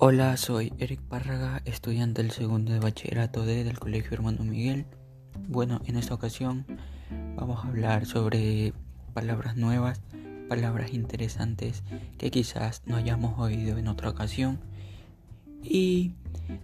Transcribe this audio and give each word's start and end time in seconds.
Hola, 0.00 0.36
soy 0.36 0.72
Eric 0.78 1.00
Párraga, 1.00 1.60
estudiante 1.64 2.22
del 2.22 2.30
segundo 2.30 2.72
de 2.72 2.78
bachillerato 2.78 3.44
D 3.44 3.64
del 3.64 3.80
Colegio 3.80 4.12
Hermano 4.12 4.44
Miguel. 4.44 4.86
Bueno, 5.48 5.80
en 5.86 5.96
esta 5.96 6.14
ocasión 6.14 6.64
vamos 7.34 7.64
a 7.64 7.68
hablar 7.68 8.06
sobre 8.06 8.74
palabras 9.12 9.56
nuevas, 9.56 10.00
palabras 10.48 10.94
interesantes 10.94 11.82
que 12.16 12.30
quizás 12.30 12.82
no 12.86 12.94
hayamos 12.94 13.40
oído 13.40 13.76
en 13.76 13.88
otra 13.88 14.08
ocasión. 14.08 14.60
Y 15.64 16.12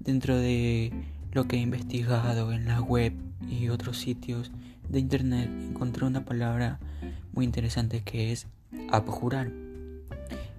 dentro 0.00 0.36
de 0.36 0.92
lo 1.30 1.44
que 1.44 1.54
he 1.54 1.60
investigado 1.60 2.50
en 2.52 2.66
la 2.66 2.80
web 2.80 3.12
y 3.48 3.68
otros 3.68 3.98
sitios 3.98 4.50
de 4.88 4.98
internet 4.98 5.48
encontré 5.68 6.04
una 6.04 6.24
palabra 6.24 6.80
muy 7.32 7.44
interesante 7.44 8.02
que 8.02 8.32
es 8.32 8.48
abjurar. 8.90 9.69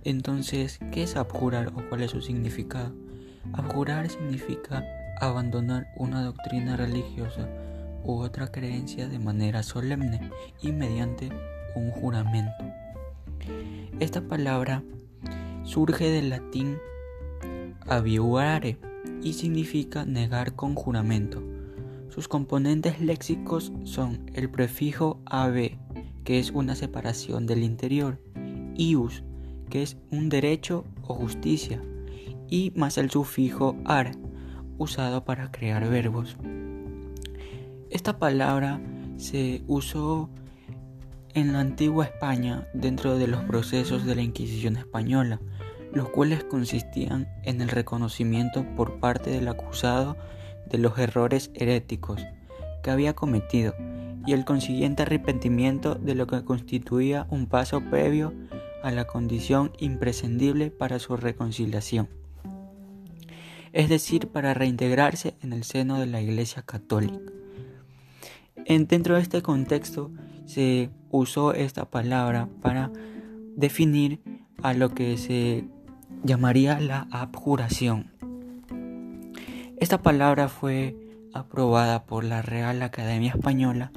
Entonces, 0.04 0.80
¿qué 0.92 1.04
es 1.04 1.16
abjurar 1.16 1.68
o 1.76 1.88
cuál 1.90 2.02
es 2.02 2.12
su 2.12 2.22
significado? 2.22 2.94
Abjurar 3.54 4.10
significa 4.10 4.84
abandonar 5.20 5.88
una 5.96 6.24
doctrina 6.24 6.76
religiosa 6.76 7.48
u 8.04 8.14
otra 8.20 8.52
creencia 8.52 9.08
de 9.08 9.20
manera 9.20 9.62
solemne 9.62 10.32
y 10.62 10.72
mediante 10.72 11.30
un 11.76 11.92
juramento. 11.92 12.64
Esta 14.00 14.22
palabra 14.22 14.84
surge 15.64 16.10
del 16.10 16.30
latín 16.30 16.78
abiurare 17.88 18.80
y 19.22 19.34
significa 19.34 20.06
negar 20.06 20.56
con 20.56 20.74
juramento. 20.74 21.44
Sus 22.10 22.28
componentes 22.28 23.00
léxicos 23.00 23.72
son 23.84 24.26
el 24.34 24.50
prefijo 24.50 25.22
ab, 25.26 25.78
que 26.24 26.40
es 26.40 26.52
una 26.52 26.76
separación 26.76 27.46
del 27.46 27.64
interior, 27.64 28.20
ius, 28.76 29.24
que 29.72 29.82
es 29.82 29.98
un 30.12 30.30
derecho 30.30 30.86
o 31.08 31.16
justicia, 31.16 31.82
y 32.48 32.72
más 32.76 33.00
el 33.00 33.10
sufijo 33.10 33.76
ar, 33.86 34.12
usado 34.78 35.26
para 35.26 35.52
crear 35.52 35.90
verbos. 35.90 36.38
Esta 37.90 38.20
palabra 38.20 38.80
se 39.18 39.64
usó 39.68 40.30
en 41.34 41.54
la 41.54 41.62
antigua 41.62 42.06
España 42.06 42.68
dentro 42.74 43.18
de 43.18 43.28
los 43.28 43.44
procesos 43.46 44.06
de 44.06 44.16
la 44.16 44.22
Inquisición 44.22 44.76
española, 44.76 45.40
los 45.94 46.10
cuales 46.10 46.44
consistían 46.44 47.28
en 47.44 47.62
el 47.62 47.70
reconocimiento 47.70 48.66
por 48.76 49.00
parte 49.00 49.30
del 49.30 49.48
acusado 49.48 50.18
de 50.70 50.78
los 50.78 50.98
errores 50.98 51.52
heréticos 51.54 52.22
que 52.84 52.92
había 52.92 53.14
cometido 53.14 53.74
y 54.26 54.34
el 54.34 54.46
consiguiente 54.46 55.04
arrepentimiento 55.04 55.96
de 55.96 56.16
lo 56.16 56.28
que 56.28 56.44
constituía 56.44 57.28
un 57.30 57.48
paso 57.48 57.82
previo 57.82 58.34
a 58.84 58.92
la 58.92 59.06
condición 59.06 59.72
imprescindible 59.80 60.72
para 60.72 61.00
su 61.00 61.18
reconciliación, 61.18 62.10
es 63.74 63.90
decir, 63.90 64.28
para 64.28 64.54
reintegrarse 64.54 65.36
en 65.42 65.54
el 65.54 65.64
seno 65.64 66.00
de 66.00 66.08
la 66.08 66.22
Iglesia 66.22 66.62
Católica. 66.64 67.32
En, 68.66 68.88
dentro 68.88 69.16
de 69.16 69.22
este 69.22 69.42
contexto 69.42 70.12
se 70.46 70.90
usó 71.10 71.54
esta 71.54 71.86
palabra 71.86 72.50
para 72.62 72.92
definir 73.56 74.22
a 74.62 74.74
lo 74.74 74.90
que 74.90 75.18
se 75.18 75.66
llamaría 76.24 76.80
la 76.80 77.08
abjuración. 77.12 78.12
Esta 79.80 80.02
palabra 80.02 80.48
fue 80.48 80.96
aprobada 81.34 82.06
por 82.06 82.24
la 82.24 82.42
Real 82.42 82.82
Academia 82.82 83.32
Española 83.32 83.92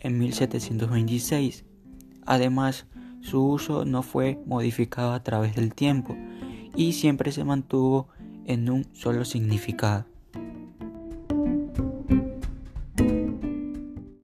en 0.00 0.18
1726. 0.18 1.64
Además, 2.26 2.86
su 3.20 3.44
uso 3.44 3.84
no 3.84 4.02
fue 4.02 4.38
modificado 4.46 5.12
a 5.12 5.22
través 5.22 5.56
del 5.56 5.74
tiempo 5.74 6.16
y 6.76 6.92
siempre 6.92 7.32
se 7.32 7.44
mantuvo 7.44 8.08
en 8.46 8.70
un 8.70 8.86
solo 8.94 9.24
significado. 9.24 10.06